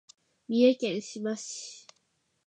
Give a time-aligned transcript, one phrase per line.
[0.47, 1.85] 三重県志摩市